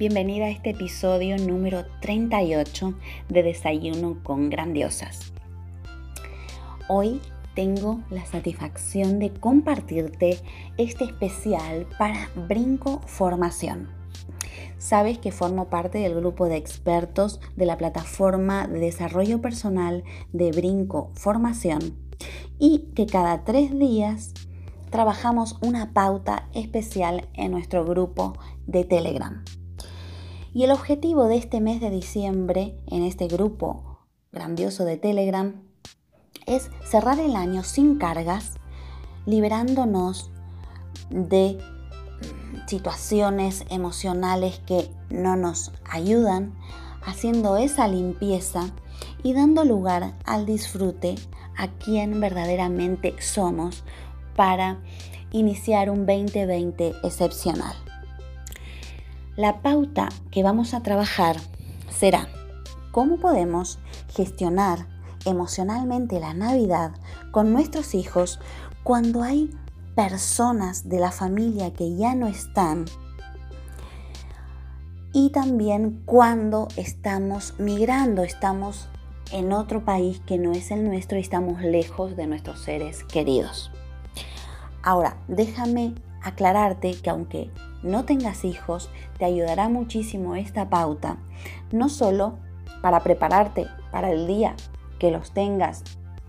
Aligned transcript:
Bienvenida 0.00 0.46
a 0.46 0.50
este 0.50 0.70
episodio 0.70 1.36
número 1.36 1.84
38 2.00 2.94
de 3.28 3.42
Desayuno 3.42 4.16
con 4.22 4.48
Grandiosas. 4.48 5.34
Hoy 6.88 7.20
tengo 7.54 8.00
la 8.08 8.24
satisfacción 8.24 9.18
de 9.18 9.30
compartirte 9.30 10.38
este 10.78 11.04
especial 11.04 11.86
para 11.98 12.30
Brinco 12.34 13.02
Formación. 13.04 13.90
Sabes 14.78 15.18
que 15.18 15.32
formo 15.32 15.68
parte 15.68 15.98
del 15.98 16.14
grupo 16.14 16.46
de 16.46 16.56
expertos 16.56 17.38
de 17.56 17.66
la 17.66 17.76
plataforma 17.76 18.66
de 18.68 18.80
desarrollo 18.80 19.42
personal 19.42 20.02
de 20.32 20.50
Brinco 20.50 21.10
Formación 21.12 21.94
y 22.58 22.88
que 22.94 23.04
cada 23.04 23.44
tres 23.44 23.78
días 23.78 24.32
trabajamos 24.88 25.58
una 25.60 25.92
pauta 25.92 26.48
especial 26.54 27.28
en 27.34 27.50
nuestro 27.50 27.84
grupo 27.84 28.38
de 28.66 28.84
Telegram. 28.84 29.44
Y 30.52 30.64
el 30.64 30.72
objetivo 30.72 31.26
de 31.26 31.36
este 31.36 31.60
mes 31.60 31.80
de 31.80 31.90
diciembre 31.90 32.76
en 32.88 33.04
este 33.04 33.28
grupo 33.28 34.00
grandioso 34.32 34.84
de 34.84 34.96
Telegram 34.96 35.62
es 36.46 36.70
cerrar 36.84 37.20
el 37.20 37.36
año 37.36 37.62
sin 37.62 37.98
cargas, 37.98 38.54
liberándonos 39.26 40.32
de 41.08 41.58
situaciones 42.66 43.64
emocionales 43.70 44.60
que 44.66 44.90
no 45.08 45.36
nos 45.36 45.72
ayudan, 45.88 46.56
haciendo 47.02 47.56
esa 47.56 47.86
limpieza 47.86 48.70
y 49.22 49.34
dando 49.34 49.64
lugar 49.64 50.14
al 50.24 50.46
disfrute 50.46 51.14
a 51.56 51.68
quien 51.68 52.20
verdaderamente 52.20 53.14
somos 53.20 53.84
para 54.34 54.80
iniciar 55.30 55.90
un 55.90 56.06
2020 56.06 56.94
excepcional. 57.04 57.89
La 59.36 59.62
pauta 59.62 60.08
que 60.30 60.42
vamos 60.42 60.74
a 60.74 60.82
trabajar 60.82 61.36
será 61.88 62.28
cómo 62.90 63.18
podemos 63.18 63.78
gestionar 64.14 64.86
emocionalmente 65.24 66.20
la 66.20 66.34
Navidad 66.34 66.92
con 67.30 67.52
nuestros 67.52 67.94
hijos 67.94 68.40
cuando 68.82 69.22
hay 69.22 69.50
personas 69.94 70.88
de 70.88 70.98
la 70.98 71.10
familia 71.10 71.72
que 71.72 71.96
ya 71.96 72.14
no 72.14 72.26
están 72.26 72.86
y 75.12 75.30
también 75.30 76.02
cuando 76.04 76.68
estamos 76.76 77.54
migrando, 77.58 78.22
estamos 78.22 78.88
en 79.32 79.52
otro 79.52 79.84
país 79.84 80.20
que 80.24 80.38
no 80.38 80.52
es 80.52 80.70
el 80.70 80.84
nuestro 80.84 81.18
y 81.18 81.20
estamos 81.20 81.62
lejos 81.62 82.16
de 82.16 82.26
nuestros 82.26 82.60
seres 82.60 83.02
queridos. 83.04 83.70
Ahora, 84.82 85.16
déjame 85.28 85.94
aclararte 86.22 86.92
que 87.00 87.10
aunque 87.10 87.50
no 87.82 88.04
tengas 88.04 88.44
hijos, 88.44 88.90
te 89.18 89.24
ayudará 89.24 89.68
muchísimo 89.68 90.36
esta 90.36 90.68
pauta, 90.68 91.18
no 91.72 91.88
solo 91.88 92.38
para 92.82 93.00
prepararte 93.00 93.66
para 93.90 94.10
el 94.10 94.26
día 94.26 94.54
que 94.98 95.10
los 95.10 95.32
tengas 95.32 95.82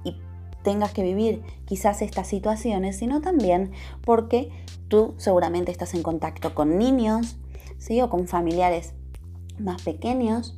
y 0.04 0.16
tengas 0.64 0.92
que 0.92 1.04
vivir 1.04 1.44
quizás 1.66 2.02
estas 2.02 2.28
situaciones, 2.28 2.98
sino 2.98 3.22
también 3.22 3.72
porque 4.04 4.50
tú 4.88 5.14
seguramente 5.18 5.72
estás 5.72 5.94
en 5.94 6.04
contacto 6.04 6.56
con 6.56 6.78
niños, 6.78 7.38
¿sí? 7.78 8.02
o 8.02 8.10
con 8.10 8.28
familiares 8.28 8.94
más 9.60 9.82
pequeños, 9.84 10.58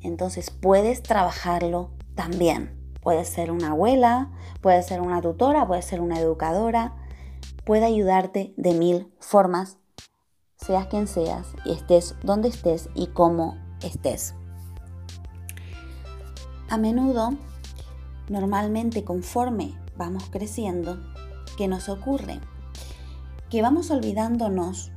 entonces 0.00 0.50
puedes 0.50 1.02
trabajarlo 1.02 1.90
también. 2.14 2.78
Puede 3.02 3.24
ser 3.24 3.50
una 3.50 3.72
abuela, 3.72 4.30
puede 4.60 4.82
ser 4.82 5.00
una 5.00 5.20
tutora, 5.20 5.66
puede 5.66 5.82
ser 5.82 6.00
una 6.00 6.20
educadora, 6.20 6.94
puede 7.64 7.84
ayudarte 7.84 8.54
de 8.56 8.74
mil 8.74 9.12
formas 9.20 9.78
seas 10.56 10.86
quien 10.86 11.08
seas 11.08 11.46
y 11.64 11.72
estés 11.72 12.14
donde 12.22 12.48
estés 12.48 12.88
y 12.94 13.08
cómo 13.08 13.56
estés. 13.82 14.34
A 16.68 16.78
menudo, 16.78 17.34
normalmente 18.28 19.04
conforme 19.04 19.74
vamos 19.96 20.24
creciendo, 20.30 21.00
¿qué 21.56 21.68
nos 21.68 21.88
ocurre? 21.88 22.40
Que 23.50 23.60
vamos 23.60 23.90
olvidándonos 23.90 24.92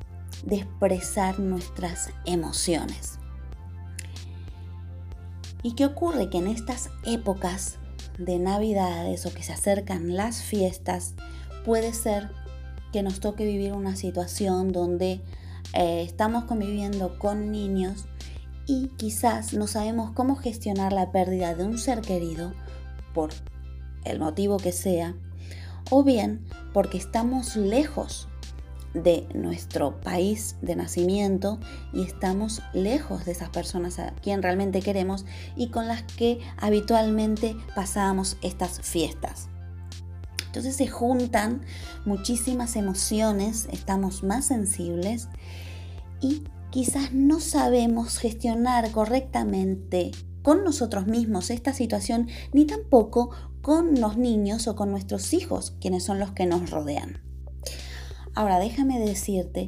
de 0.46 0.58
expresar 0.58 1.40
nuestras 1.40 2.12
emociones. 2.26 3.20
¿Y 5.64 5.74
qué 5.74 5.86
ocurre? 5.86 6.30
Que 6.30 6.38
en 6.38 6.48
estas 6.48 6.92
épocas 7.06 7.78
de 8.20 8.38
navidades 8.38 9.26
o 9.26 9.34
que 9.34 9.44
se 9.44 9.52
acercan 9.52 10.16
las 10.16 10.44
fiestas, 10.44 11.16
puede 11.66 11.92
ser 11.92 12.30
que 12.96 13.04
nos 13.04 13.20
toque 13.20 13.46
vivir 13.46 13.74
una 13.74 13.98
situación 13.98 14.72
donde 14.72 15.20
eh, 15.74 16.02
estamos 16.02 16.46
conviviendo 16.46 17.20
con 17.20 17.52
niños 17.52 18.06
y 18.68 18.88
quizás 18.96 19.52
no 19.52 19.68
sabemos 19.68 20.12
cómo 20.12 20.38
gestionar 20.38 20.94
la 20.94 21.12
pérdida 21.12 21.56
de 21.56 21.66
un 21.66 21.78
ser 21.78 22.00
querido 22.00 22.54
por 23.14 23.32
el 24.06 24.20
motivo 24.20 24.56
que 24.56 24.72
sea, 24.72 25.14
o 25.92 26.06
bien 26.06 26.46
porque 26.72 26.98
estamos 26.98 27.58
lejos 27.58 28.30
de 28.94 29.28
nuestro 29.34 30.00
país 30.00 30.56
de 30.62 30.78
nacimiento 30.78 31.60
y 31.92 32.04
estamos 32.04 32.62
lejos 32.72 33.26
de 33.26 33.34
esas 33.34 33.50
personas 33.50 34.00
a 34.00 34.14
quien 34.24 34.42
realmente 34.42 34.82
queremos 34.82 35.26
y 35.58 35.68
con 35.68 35.90
las 35.90 36.04
que 36.04 36.40
habitualmente 36.56 37.58
pasamos 37.76 38.38
estas 38.42 38.80
fiestas. 38.80 39.50
Entonces 40.56 40.78
se 40.78 40.88
juntan 40.88 41.64
muchísimas 42.06 42.78
emociones, 42.78 43.68
estamos 43.74 44.24
más 44.24 44.46
sensibles 44.46 45.28
y 46.22 46.44
quizás 46.70 47.12
no 47.12 47.42
sabemos 47.42 48.20
gestionar 48.20 48.90
correctamente 48.92 50.12
con 50.44 50.64
nosotros 50.64 51.08
mismos 51.08 51.50
esta 51.50 51.74
situación, 51.74 52.30
ni 52.54 52.64
tampoco 52.64 53.32
con 53.62 54.00
los 54.00 54.16
niños 54.16 54.70
o 54.70 54.78
con 54.78 54.92
nuestros 54.92 55.34
hijos, 55.34 55.76
quienes 55.82 56.06
son 56.06 56.20
los 56.20 56.32
que 56.32 56.46
nos 56.46 56.70
rodean. 56.70 57.22
Ahora 58.34 58.58
déjame 58.58 58.98
decirte 58.98 59.68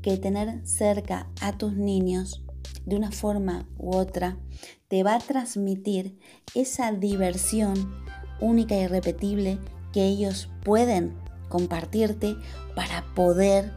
que 0.00 0.16
tener 0.16 0.64
cerca 0.64 1.28
a 1.40 1.58
tus 1.58 1.74
niños 1.74 2.44
de 2.86 2.94
una 2.94 3.10
forma 3.10 3.68
u 3.78 3.96
otra 3.96 4.38
te 4.86 5.02
va 5.02 5.16
a 5.16 5.18
transmitir 5.18 6.20
esa 6.54 6.92
diversión 6.92 8.04
única 8.40 8.76
y 8.76 8.82
irrepetible 8.82 9.58
que 9.92 10.04
ellos 10.04 10.48
pueden 10.62 11.14
compartirte 11.48 12.36
para 12.74 13.04
poder 13.14 13.72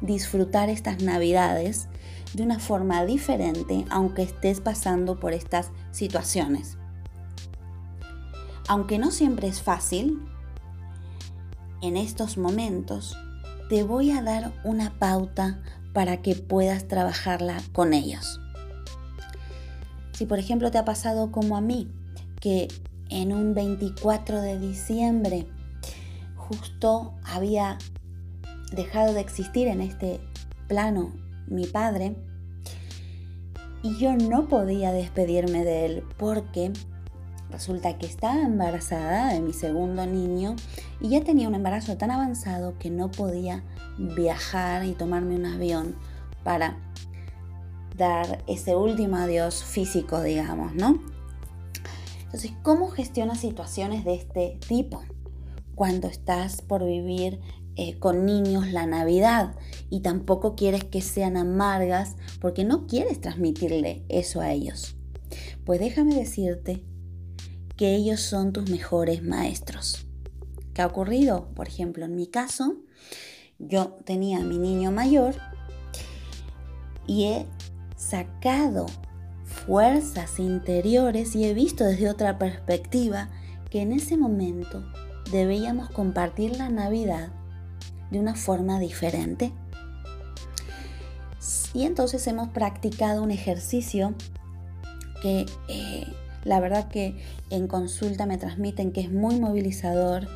disfrutar 0.00 0.68
estas 0.68 1.02
navidades 1.02 1.88
de 2.34 2.42
una 2.42 2.58
forma 2.58 3.04
diferente 3.04 3.84
aunque 3.90 4.22
estés 4.22 4.60
pasando 4.60 5.18
por 5.18 5.32
estas 5.32 5.70
situaciones. 5.90 6.76
Aunque 8.68 8.98
no 8.98 9.10
siempre 9.10 9.48
es 9.48 9.62
fácil, 9.62 10.20
en 11.80 11.96
estos 11.96 12.36
momentos 12.36 13.16
te 13.68 13.82
voy 13.82 14.10
a 14.10 14.22
dar 14.22 14.52
una 14.64 14.98
pauta 14.98 15.62
para 15.94 16.18
que 16.18 16.34
puedas 16.34 16.86
trabajarla 16.86 17.62
con 17.72 17.94
ellos. 17.94 18.40
Si 20.12 20.26
por 20.26 20.38
ejemplo 20.38 20.70
te 20.70 20.78
ha 20.78 20.84
pasado 20.84 21.32
como 21.32 21.56
a 21.56 21.60
mí, 21.60 21.90
que 22.40 22.68
en 23.10 23.32
un 23.32 23.54
24 23.54 24.40
de 24.40 24.58
diciembre 24.58 25.46
justo 26.36 27.14
había 27.24 27.78
dejado 28.72 29.12
de 29.14 29.20
existir 29.20 29.68
en 29.68 29.80
este 29.80 30.20
plano 30.66 31.12
mi 31.46 31.66
padre 31.66 32.16
y 33.82 33.96
yo 33.98 34.16
no 34.16 34.48
podía 34.48 34.92
despedirme 34.92 35.64
de 35.64 35.86
él 35.86 36.04
porque 36.16 36.72
resulta 37.50 37.96
que 37.96 38.06
estaba 38.06 38.42
embarazada 38.42 39.32
de 39.32 39.40
mi 39.40 39.52
segundo 39.52 40.06
niño 40.06 40.56
y 41.00 41.10
ya 41.10 41.22
tenía 41.22 41.48
un 41.48 41.54
embarazo 41.54 41.96
tan 41.96 42.10
avanzado 42.10 42.78
que 42.78 42.90
no 42.90 43.10
podía 43.10 43.62
viajar 43.98 44.84
y 44.84 44.92
tomarme 44.92 45.36
un 45.36 45.46
avión 45.46 45.96
para 46.44 46.76
dar 47.96 48.44
ese 48.46 48.76
último 48.76 49.16
adiós 49.16 49.64
físico, 49.64 50.22
digamos, 50.22 50.74
¿no? 50.74 51.17
Entonces, 52.28 52.52
¿cómo 52.62 52.90
gestionas 52.90 53.40
situaciones 53.40 54.04
de 54.04 54.14
este 54.14 54.58
tipo? 54.68 55.02
Cuando 55.74 56.08
estás 56.08 56.60
por 56.60 56.84
vivir 56.84 57.40
eh, 57.76 57.98
con 57.98 58.26
niños 58.26 58.70
la 58.70 58.84
Navidad 58.84 59.54
y 59.88 60.00
tampoco 60.00 60.54
quieres 60.54 60.84
que 60.84 61.00
sean 61.00 61.38
amargas 61.38 62.16
porque 62.38 62.64
no 62.64 62.86
quieres 62.86 63.22
transmitirle 63.22 64.04
eso 64.10 64.42
a 64.42 64.52
ellos. 64.52 64.94
Pues 65.64 65.80
déjame 65.80 66.16
decirte 66.16 66.84
que 67.78 67.94
ellos 67.94 68.20
son 68.20 68.52
tus 68.52 68.68
mejores 68.68 69.22
maestros. 69.22 70.06
¿Qué 70.74 70.82
ha 70.82 70.86
ocurrido? 70.86 71.48
Por 71.54 71.66
ejemplo, 71.66 72.04
en 72.04 72.14
mi 72.14 72.26
caso, 72.26 72.74
yo 73.58 73.96
tenía 74.04 74.40
a 74.40 74.44
mi 74.44 74.58
niño 74.58 74.92
mayor 74.92 75.34
y 77.06 77.24
he 77.24 77.46
sacado 77.96 78.84
fuerzas 79.68 80.38
interiores 80.38 81.36
y 81.36 81.44
he 81.44 81.52
visto 81.52 81.84
desde 81.84 82.08
otra 82.08 82.38
perspectiva 82.38 83.28
que 83.70 83.82
en 83.82 83.92
ese 83.92 84.16
momento 84.16 84.82
debíamos 85.30 85.90
compartir 85.90 86.56
la 86.56 86.70
Navidad 86.70 87.28
de 88.10 88.18
una 88.18 88.34
forma 88.34 88.80
diferente. 88.80 89.52
Y 91.74 91.84
entonces 91.84 92.26
hemos 92.28 92.48
practicado 92.48 93.22
un 93.22 93.30
ejercicio 93.30 94.14
que 95.20 95.44
eh, 95.68 96.06
la 96.44 96.60
verdad 96.60 96.88
que 96.88 97.22
en 97.50 97.68
consulta 97.68 98.24
me 98.24 98.38
transmiten 98.38 98.90
que 98.90 99.02
es 99.02 99.12
muy 99.12 99.38
movilizador 99.38 100.28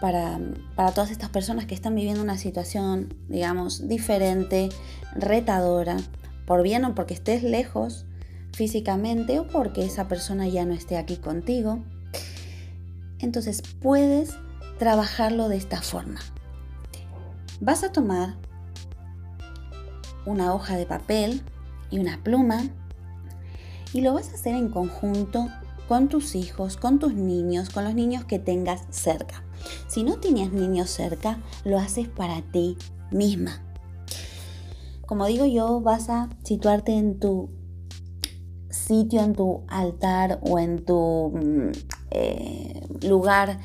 para, 0.00 0.38
para, 0.76 0.92
todas 0.92 1.10
estas 1.10 1.30
personas 1.30 1.66
que 1.66 1.74
están 1.74 1.96
viviendo 1.96 2.22
una 2.22 2.38
situación, 2.38 3.12
digamos, 3.28 3.88
diferente, 3.88 4.68
retadora, 5.16 5.96
por 6.46 6.62
bien 6.62 6.84
o 6.84 6.94
porque 6.94 7.14
estés 7.14 7.42
lejos 7.42 8.06
físicamente 8.52 9.38
o 9.38 9.46
porque 9.46 9.84
esa 9.84 10.08
persona 10.08 10.48
ya 10.48 10.64
no 10.64 10.74
esté 10.74 10.96
aquí 10.96 11.16
contigo. 11.16 11.80
Entonces 13.18 13.62
puedes 13.80 14.36
trabajarlo 14.78 15.48
de 15.48 15.56
esta 15.56 15.82
forma. 15.82 16.20
Vas 17.60 17.84
a 17.84 17.92
tomar 17.92 18.36
una 20.26 20.54
hoja 20.54 20.76
de 20.76 20.86
papel 20.86 21.42
y 21.90 21.98
una 21.98 22.22
pluma 22.22 22.62
y 23.92 24.00
lo 24.00 24.14
vas 24.14 24.30
a 24.30 24.34
hacer 24.34 24.54
en 24.54 24.68
conjunto 24.68 25.48
con 25.88 26.08
tus 26.08 26.34
hijos, 26.34 26.76
con 26.76 26.98
tus 26.98 27.14
niños, 27.14 27.70
con 27.70 27.84
los 27.84 27.94
niños 27.94 28.24
que 28.24 28.38
tengas 28.38 28.82
cerca. 28.90 29.42
Si 29.88 30.04
no 30.04 30.18
tienes 30.18 30.52
niños 30.52 30.88
cerca, 30.88 31.38
lo 31.64 31.78
haces 31.78 32.08
para 32.08 32.42
ti 32.42 32.76
misma. 33.10 33.60
Como 35.04 35.26
digo 35.26 35.44
yo, 35.44 35.80
vas 35.80 36.08
a 36.08 36.28
situarte 36.44 36.92
en 36.92 37.18
tu 37.18 37.50
sitio, 38.90 39.22
en 39.22 39.34
tu 39.34 39.62
altar 39.68 40.40
o 40.42 40.58
en 40.58 40.84
tu 40.84 41.30
mm, 41.32 41.70
eh, 42.10 42.82
lugar 43.02 43.60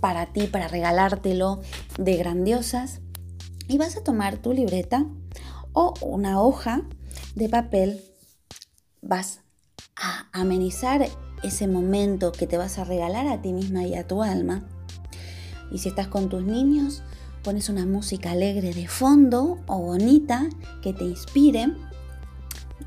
para 0.00 0.32
ti, 0.32 0.48
para 0.48 0.66
regalártelo 0.66 1.60
de 1.98 2.16
grandiosas. 2.16 3.00
Y 3.68 3.78
vas 3.78 3.96
a 3.96 4.02
tomar 4.02 4.38
tu 4.38 4.52
libreta 4.52 5.06
o 5.72 5.94
una 6.02 6.42
hoja 6.42 6.82
de 7.36 7.48
papel 7.48 8.02
vas 9.02 9.40
a 9.94 10.26
amenizar 10.32 11.08
ese 11.44 11.68
momento 11.68 12.32
que 12.32 12.48
te 12.48 12.58
vas 12.58 12.78
a 12.78 12.84
regalar 12.84 13.28
a 13.28 13.40
ti 13.40 13.52
misma 13.52 13.84
y 13.84 13.94
a 13.94 14.04
tu 14.04 14.24
alma. 14.24 14.64
Y 15.70 15.78
si 15.78 15.90
estás 15.90 16.08
con 16.08 16.28
tus 16.28 16.42
niños, 16.42 17.04
pones 17.44 17.68
una 17.68 17.86
música 17.86 18.32
alegre 18.32 18.74
de 18.74 18.88
fondo 18.88 19.58
o 19.68 19.78
bonita 19.78 20.48
que 20.82 20.92
te 20.92 21.04
inspire. 21.04 21.68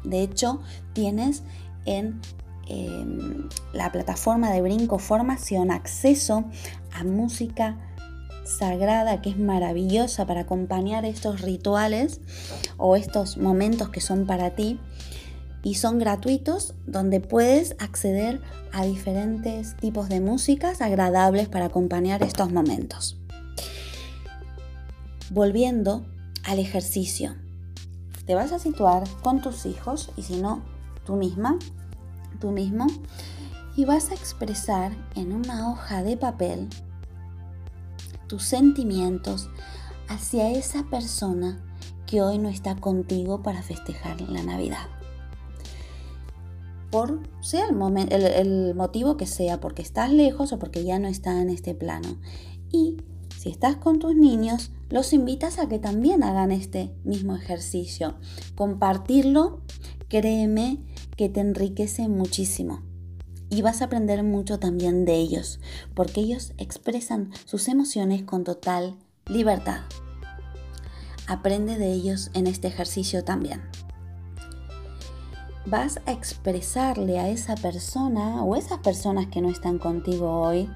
De 0.03 0.21
hecho, 0.21 0.61
tienes 0.93 1.43
en 1.85 2.21
em, 2.67 3.49
la 3.73 3.91
plataforma 3.91 4.51
de 4.51 4.61
Brinco 4.61 4.99
Formación 4.99 5.71
acceso 5.71 6.45
a 6.93 7.03
música 7.03 7.77
sagrada 8.45 9.21
que 9.21 9.29
es 9.29 9.37
maravillosa 9.37 10.25
para 10.25 10.41
acompañar 10.41 11.05
estos 11.05 11.41
rituales 11.41 12.19
o 12.77 12.95
estos 12.95 13.37
momentos 13.37 13.89
que 13.89 14.01
son 14.01 14.25
para 14.25 14.51
ti 14.51 14.79
y 15.63 15.75
son 15.75 15.99
gratuitos 15.99 16.73
donde 16.87 17.19
puedes 17.19 17.75
acceder 17.79 18.41
a 18.73 18.85
diferentes 18.85 19.75
tipos 19.77 20.09
de 20.09 20.19
músicas 20.19 20.81
agradables 20.81 21.47
para 21.49 21.65
acompañar 21.65 22.23
estos 22.23 22.51
momentos. 22.51 23.17
Volviendo 25.29 26.05
al 26.43 26.59
ejercicio, 26.59 27.35
te 28.25 28.35
vas 28.35 28.51
a 28.51 28.59
situar 28.59 29.03
con 29.21 29.41
tus 29.41 29.65
hijos 29.65 30.11
y 30.17 30.23
si 30.23 30.41
no, 30.41 30.61
tú 31.05 31.15
misma, 31.15 31.57
tú 32.39 32.51
mismo, 32.51 32.87
y 33.75 33.85
vas 33.85 34.11
a 34.11 34.15
expresar 34.15 34.91
en 35.15 35.33
una 35.33 35.69
hoja 35.69 36.03
de 36.03 36.17
papel 36.17 36.67
tus 38.27 38.43
sentimientos 38.43 39.49
hacia 40.07 40.51
esa 40.51 40.83
persona 40.83 41.63
que 42.05 42.21
hoy 42.21 42.37
no 42.37 42.49
está 42.49 42.75
contigo 42.75 43.41
para 43.41 43.61
festejar 43.61 44.21
la 44.21 44.43
Navidad 44.43 44.87
por 46.91 47.21
sea 47.39 47.67
el, 47.69 48.11
el, 48.11 48.75
motivo 48.75 49.17
que 49.17 49.25
sea, 49.25 49.59
porque 49.59 49.81
estás 49.81 50.11
lejos 50.11 50.51
o 50.51 50.59
porque 50.59 50.83
ya 50.83 50.99
no 50.99 51.07
está 51.07 51.41
en 51.41 51.49
este 51.49 51.73
plano. 51.73 52.17
Y 52.69 52.97
si 53.41 53.49
estás 53.49 53.77
con 53.77 53.97
tus 53.97 54.15
niños, 54.15 54.69
los 54.91 55.13
invitas 55.13 55.57
a 55.57 55.67
que 55.67 55.79
también 55.79 56.21
hagan 56.21 56.51
este 56.51 56.93
mismo 57.03 57.35
ejercicio. 57.35 58.13
Compartirlo, 58.53 59.61
créeme 60.09 60.77
que 61.17 61.27
te 61.27 61.39
enriquece 61.39 62.07
muchísimo. 62.07 62.83
Y 63.49 63.63
vas 63.63 63.81
a 63.81 63.85
aprender 63.85 64.21
mucho 64.21 64.59
también 64.59 65.05
de 65.05 65.15
ellos, 65.15 65.59
porque 65.95 66.21
ellos 66.21 66.53
expresan 66.59 67.31
sus 67.45 67.67
emociones 67.67 68.21
con 68.21 68.43
total 68.43 68.95
libertad. 69.25 69.79
Aprende 71.25 71.79
de 71.79 71.93
ellos 71.93 72.29
en 72.35 72.45
este 72.45 72.67
ejercicio 72.67 73.23
también 73.23 73.61
vas 75.67 75.99
a 76.07 76.11
expresarle 76.11 77.19
a 77.19 77.29
esa 77.29 77.55
persona 77.55 78.43
o 78.43 78.55
esas 78.55 78.79
personas 78.79 79.27
que 79.27 79.41
no 79.41 79.49
están 79.49 79.77
contigo 79.77 80.41
hoy 80.41 80.67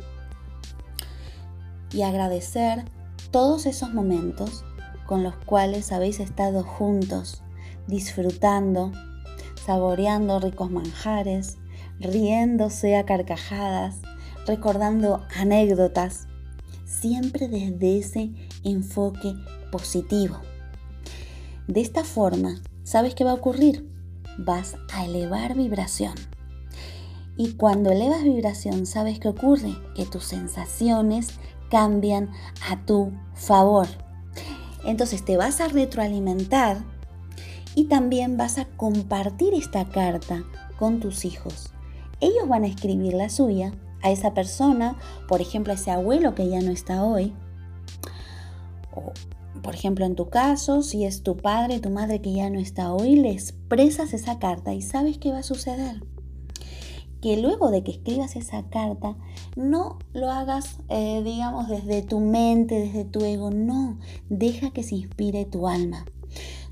y 1.95 2.03
agradecer 2.03 2.85
todos 3.31 3.65
esos 3.65 3.93
momentos 3.93 4.63
con 5.07 5.23
los 5.23 5.35
cuales 5.35 5.91
habéis 5.91 6.19
estado 6.19 6.63
juntos, 6.63 7.41
disfrutando, 7.87 8.91
saboreando 9.65 10.39
ricos 10.39 10.69
manjares, 10.69 11.57
riéndose 11.99 12.97
a 12.97 13.05
carcajadas, 13.05 14.01
recordando 14.45 15.25
anécdotas, 15.35 16.27
siempre 16.85 17.47
desde 17.47 17.97
ese 17.97 18.31
enfoque 18.63 19.33
positivo. 19.71 20.39
De 21.67 21.81
esta 21.81 22.03
forma, 22.03 22.61
¿sabes 22.83 23.15
qué 23.15 23.23
va 23.23 23.31
a 23.31 23.35
ocurrir? 23.35 23.95
vas 24.37 24.75
a 24.93 25.05
elevar 25.05 25.55
vibración. 25.55 26.13
Y 27.37 27.53
cuando 27.53 27.91
elevas 27.91 28.23
vibración, 28.23 28.85
¿sabes 28.85 29.19
qué 29.19 29.27
ocurre? 29.27 29.75
Que 29.95 30.05
tus 30.05 30.23
sensaciones 30.23 31.31
cambian 31.69 32.29
a 32.69 32.85
tu 32.85 33.11
favor. 33.33 33.87
Entonces 34.85 35.23
te 35.25 35.37
vas 35.37 35.61
a 35.61 35.67
retroalimentar 35.67 36.77
y 37.73 37.85
también 37.85 38.37
vas 38.37 38.57
a 38.57 38.65
compartir 38.65 39.53
esta 39.53 39.85
carta 39.85 40.43
con 40.77 40.99
tus 40.99 41.25
hijos. 41.25 41.71
Ellos 42.21 42.47
van 42.47 42.63
a 42.63 42.67
escribir 42.67 43.13
la 43.13 43.29
suya 43.29 43.73
a 44.01 44.11
esa 44.11 44.33
persona, 44.33 44.95
por 45.27 45.41
ejemplo, 45.41 45.73
a 45.73 45.75
ese 45.75 45.91
abuelo 45.91 46.35
que 46.35 46.47
ya 46.47 46.61
no 46.61 46.71
está 46.71 47.03
hoy, 47.03 47.33
por 49.65 49.73
ejemplo, 49.73 50.05
en 50.05 50.15
tu 50.15 50.29
caso, 50.29 50.83
si 50.83 51.05
es 51.05 51.23
tu 51.23 51.37
padre, 51.37 51.79
tu 51.79 51.89
madre 51.89 52.21
que 52.21 52.31
ya 52.31 52.49
no 52.49 52.59
está 52.59 52.93
hoy, 52.93 53.15
le 53.15 53.31
expresas 53.31 54.13
esa 54.13 54.37
carta 54.37 54.73
y 54.73 54.81
sabes 54.81 55.17
qué 55.17 55.31
va 55.31 55.39
a 55.39 55.43
suceder. 55.43 56.03
Que 57.21 57.37
luego 57.37 57.71
de 57.71 57.83
que 57.83 57.91
escribas 57.91 58.35
esa 58.35 58.63
carta, 58.69 59.15
no 59.55 59.99
lo 60.13 60.29
hagas, 60.29 60.77
eh, 60.89 61.21
digamos, 61.23 61.67
desde 61.67 62.01
tu 62.01 62.19
mente, 62.19 62.75
desde 62.75 63.05
tu 63.05 63.23
ego, 63.23 63.51
no, 63.51 63.97
deja 64.29 64.71
que 64.71 64.83
se 64.83 64.95
inspire 64.95 65.45
tu 65.45 65.67
alma. 65.67 66.05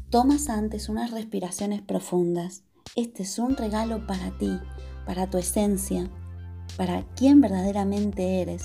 Tomas 0.09 0.49
antes 0.49 0.89
unas 0.89 1.11
respiraciones 1.11 1.81
profundas. 1.81 2.63
Este 2.95 3.23
es 3.23 3.39
un 3.39 3.55
regalo 3.55 4.05
para 4.05 4.37
ti, 4.37 4.59
para 5.05 5.29
tu 5.29 5.39
esencia, 5.39 6.09
para 6.77 7.03
quien 7.15 7.41
verdaderamente 7.41 8.41
eres. 8.41 8.63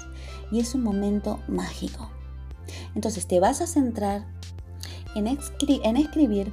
Y 0.53 0.61
es 0.61 0.75
un 0.75 0.83
momento 0.83 1.41
mágico. 1.49 2.11
Entonces 2.95 3.27
te 3.27 3.41
vas 3.41 3.61
a 3.61 3.67
centrar 3.67 4.27
en, 5.15 5.27
escribir, 5.97 6.53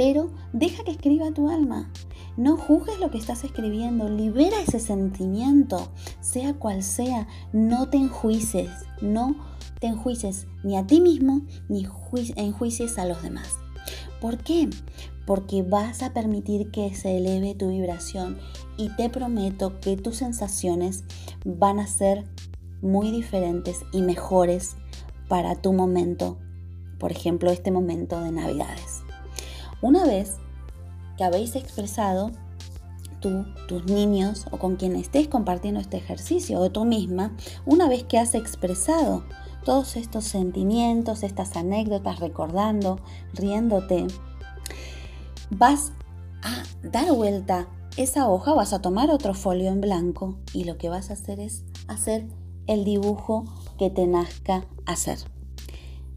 pero 0.00 0.30
deja 0.54 0.82
que 0.82 0.92
escriba 0.92 1.30
tu 1.30 1.50
alma. 1.50 1.92
No 2.38 2.56
juzgues 2.56 2.98
lo 3.00 3.10
que 3.10 3.18
estás 3.18 3.44
escribiendo, 3.44 4.08
libera 4.08 4.58
ese 4.66 4.80
sentimiento, 4.80 5.90
sea 6.22 6.54
cual 6.54 6.82
sea, 6.82 7.28
no 7.52 7.90
te 7.90 7.98
enjuices, 7.98 8.70
no 9.02 9.36
te 9.78 9.88
enjuices 9.88 10.46
ni 10.64 10.78
a 10.78 10.86
ti 10.86 11.02
mismo 11.02 11.42
ni 11.68 11.86
enjuicies 12.36 12.98
a 12.98 13.04
los 13.04 13.22
demás. 13.22 13.58
¿Por 14.22 14.38
qué? 14.38 14.70
Porque 15.26 15.62
vas 15.62 16.02
a 16.02 16.14
permitir 16.14 16.70
que 16.70 16.94
se 16.94 17.18
eleve 17.18 17.54
tu 17.54 17.68
vibración 17.68 18.38
y 18.78 18.88
te 18.96 19.10
prometo 19.10 19.80
que 19.80 19.98
tus 19.98 20.16
sensaciones 20.16 21.04
van 21.44 21.78
a 21.78 21.86
ser 21.86 22.24
muy 22.80 23.10
diferentes 23.10 23.80
y 23.92 24.00
mejores 24.00 24.76
para 25.28 25.56
tu 25.56 25.74
momento, 25.74 26.38
por 26.98 27.12
ejemplo, 27.12 27.50
este 27.50 27.70
momento 27.70 28.18
de 28.22 28.32
Navidades. 28.32 29.02
Una 29.82 30.04
vez 30.04 30.36
que 31.16 31.24
habéis 31.24 31.56
expresado 31.56 32.30
tú, 33.20 33.44
tus 33.68 33.84
niños 33.84 34.46
o 34.50 34.58
con 34.58 34.76
quien 34.76 34.96
estés 34.96 35.28
compartiendo 35.28 35.80
este 35.80 35.96
ejercicio 35.96 36.58
o 36.60 36.70
tú 36.70 36.84
misma, 36.84 37.34
una 37.66 37.88
vez 37.88 38.04
que 38.04 38.18
has 38.18 38.34
expresado 38.34 39.24
todos 39.64 39.96
estos 39.96 40.24
sentimientos, 40.24 41.22
estas 41.22 41.56
anécdotas, 41.56 42.20
recordando, 42.20 42.98
riéndote, 43.34 44.06
vas 45.50 45.92
a 46.42 46.62
dar 46.82 47.12
vuelta 47.12 47.68
esa 47.96 48.28
hoja, 48.28 48.54
vas 48.54 48.72
a 48.72 48.80
tomar 48.80 49.10
otro 49.10 49.34
folio 49.34 49.70
en 49.70 49.80
blanco 49.80 50.38
y 50.54 50.64
lo 50.64 50.78
que 50.78 50.88
vas 50.88 51.10
a 51.10 51.14
hacer 51.14 51.40
es 51.40 51.64
hacer 51.88 52.26
el 52.66 52.84
dibujo 52.84 53.44
que 53.78 53.90
te 53.90 54.06
nazca 54.06 54.64
hacer. 54.86 55.18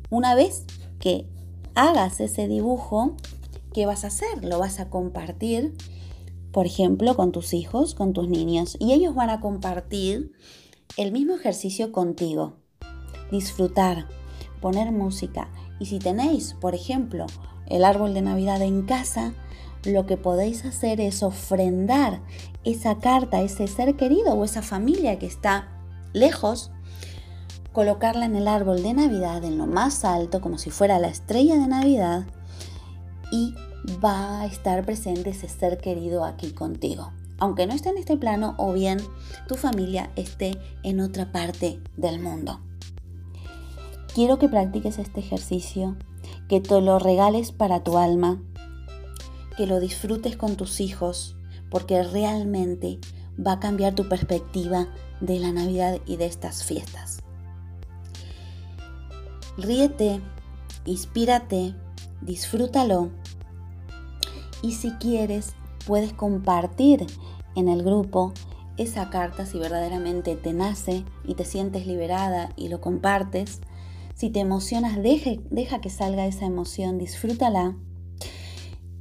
Una 0.10 0.36
vez 0.36 0.66
que 1.00 1.28
hagas 1.76 2.20
ese 2.20 2.48
dibujo, 2.48 3.16
¿qué 3.74 3.86
vas 3.86 4.04
a 4.04 4.08
hacer? 4.08 4.44
Lo 4.44 4.60
vas 4.60 4.80
a 4.80 4.90
compartir, 4.90 5.76
por 6.52 6.66
ejemplo, 6.66 7.16
con 7.16 7.32
tus 7.32 7.54
hijos, 7.54 7.96
con 7.96 8.14
tus 8.14 8.30
niños, 8.30 8.78
y 8.80 8.94
ellos 8.94 9.16
van 9.16 9.30
a 9.30 9.42
compartir 9.42 10.32
el 10.96 11.12
mismo 11.12 11.36
ejercicio 11.36 11.92
contigo. 11.92 12.58
Disfrutar, 13.32 14.08
poner 14.62 14.92
música. 14.92 15.52
Y 15.80 15.88
si 15.88 16.00
tenéis, 16.00 16.56
por 16.62 16.76
ejemplo, 16.76 17.26
el 17.66 17.84
árbol 17.84 18.14
de 18.14 18.22
Navidad 18.22 18.62
en 18.62 18.84
casa, 18.84 19.34
lo 19.84 20.06
que 20.06 20.16
podéis 20.16 20.64
hacer 20.64 21.02
es 21.02 21.24
ofrendar 21.24 22.22
esa 22.64 23.00
carta, 23.00 23.42
ese 23.42 23.68
ser 23.68 23.96
querido 23.96 24.34
o 24.34 24.46
esa 24.46 24.62
familia 24.62 25.20
que 25.20 25.26
está 25.26 25.68
lejos, 26.14 26.72
colocarla 27.74 28.26
en 28.26 28.36
el 28.36 28.48
árbol 28.48 28.84
de 28.84 28.94
Navidad 28.94 29.44
en 29.44 29.58
lo 29.58 29.66
más 29.66 30.06
alto, 30.06 30.40
como 30.40 30.58
si 30.58 30.70
fuera 30.70 31.00
la 31.00 31.08
estrella 31.08 31.56
de 31.56 31.68
Navidad, 31.68 32.26
y 33.34 33.56
va 34.06 34.42
a 34.42 34.46
estar 34.46 34.86
presente 34.86 35.32
ese 35.32 35.50
ser 35.50 35.80
querido 35.80 36.24
aquí 36.24 36.52
contigo. 36.52 37.12
Aunque 37.40 37.66
no 37.66 37.74
esté 37.74 37.90
en 37.90 37.98
este 37.98 38.16
plano 38.16 38.54
o 38.60 38.72
bien 38.74 39.00
tu 39.48 39.56
familia 39.56 40.12
esté 40.16 40.56
en 40.84 41.00
otra 41.00 41.32
parte 41.32 41.82
del 41.98 42.20
mundo. 42.20 42.60
Quiero 44.14 44.38
que 44.38 44.48
practiques 44.48 45.00
este 45.00 45.22
ejercicio, 45.22 45.98
que 46.48 46.62
te 46.62 46.80
lo 46.80 47.00
regales 47.00 47.52
para 47.52 47.84
tu 47.84 47.98
alma, 47.98 48.40
que 49.58 49.66
lo 49.66 49.80
disfrutes 49.80 50.38
con 50.38 50.56
tus 50.56 50.80
hijos, 50.80 51.36
porque 51.72 52.04
realmente 52.04 53.00
va 53.36 53.54
a 53.54 53.60
cambiar 53.60 53.96
tu 53.96 54.08
perspectiva 54.08 54.90
de 55.22 55.40
la 55.40 55.52
Navidad 55.52 56.00
y 56.06 56.18
de 56.18 56.28
estas 56.28 56.64
fiestas. 56.64 57.18
Ríete, 59.58 60.22
inspírate, 60.86 61.74
disfrútalo 62.26 63.10
y 64.62 64.74
si 64.74 64.92
quieres 64.92 65.54
puedes 65.86 66.14
compartir 66.14 67.06
en 67.56 67.70
el 67.70 67.84
grupo 67.84 68.34
esa 68.78 69.10
carta 69.10 69.46
si 69.46 69.60
verdaderamente 69.60 70.36
te 70.36 70.54
nace 70.54 71.06
y 71.26 71.36
te 71.36 71.46
sientes 71.46 71.86
liberada 71.86 72.52
y 72.56 72.70
lo 72.70 72.82
compartes. 72.82 73.62
Si 74.16 74.30
te 74.30 74.40
emocionas, 74.40 74.98
deja 75.02 75.82
que 75.82 75.90
salga 75.90 76.26
esa 76.26 76.46
emoción, 76.46 76.98
disfrútala 76.98 77.76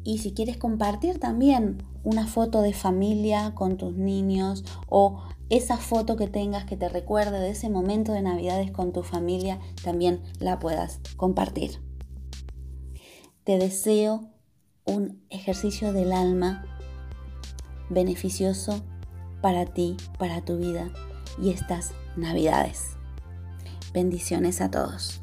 y 0.05 0.19
si 0.19 0.33
quieres 0.33 0.57
compartir 0.57 1.19
también 1.19 1.85
una 2.03 2.27
foto 2.27 2.61
de 2.61 2.73
familia 2.73 3.55
con 3.55 3.77
tus 3.77 3.95
niños 3.95 4.65
o 4.89 5.23
esa 5.49 5.77
foto 5.77 6.17
que 6.17 6.27
tengas 6.27 6.65
que 6.65 6.77
te 6.77 6.89
recuerde 6.89 7.39
de 7.39 7.51
ese 7.51 7.69
momento 7.69 8.13
de 8.13 8.23
Navidades 8.23 8.71
con 8.71 8.93
tu 8.93 9.03
familia, 9.03 9.61
también 9.85 10.23
la 10.41 10.59
puedas 10.59 11.01
compartir. 11.17 11.79
Te 13.45 13.59
deseo 13.59 14.31
un 14.85 15.21
ejercicio 15.29 15.93
del 15.93 16.13
alma 16.13 16.65
beneficioso 17.91 18.85
para 19.41 19.67
ti, 19.67 19.97
para 20.17 20.45
tu 20.45 20.59
vida 20.59 20.93
y 21.43 21.51
estas 21.51 21.93
Navidades. 22.17 22.91
Bendiciones 23.93 24.61
a 24.61 24.71
todos. 24.71 25.23